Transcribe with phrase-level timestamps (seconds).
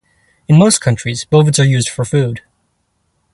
[0.47, 2.41] In most countries, bovids are used for food.